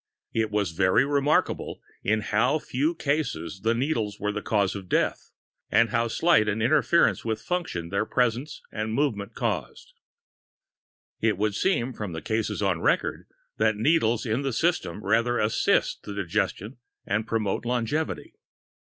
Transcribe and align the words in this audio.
It 0.33 0.49
is 0.51 0.71
very 0.71 1.05
remarkable 1.05 1.79
in 2.03 2.21
how 2.21 2.57
few 2.57 2.95
cases 2.95 3.61
the 3.61 3.75
needles 3.75 4.19
were 4.19 4.31
the 4.31 4.41
cause 4.41 4.73
of 4.75 4.89
death, 4.89 5.29
and 5.69 5.91
how 5.91 6.07
slight 6.07 6.47
an 6.49 6.59
interference 6.59 7.23
with 7.23 7.39
function 7.39 7.89
their 7.89 8.07
presence 8.07 8.63
and 8.71 8.95
movement 8.95 9.35
cause." 9.35 9.93
It 11.19 11.37
would 11.37 11.53
seem, 11.53 11.93
from 11.93 12.13
the 12.13 12.21
cases 12.23 12.63
on 12.63 12.81
record, 12.81 13.27
that 13.57 13.75
needles 13.77 14.25
in 14.25 14.41
the 14.41 14.53
system 14.53 15.03
rather 15.03 15.37
assist 15.37 15.99
in 16.07 16.15
the 16.15 16.23
digestion 16.23 16.77
and 17.05 17.27
promote 17.27 17.63
longevity. 17.63 18.33